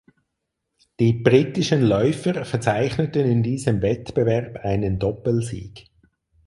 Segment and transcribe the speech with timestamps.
[0.99, 5.91] Die britischen Läufer verzeichneten in diesem Wettbewerb einen Doppelsieg.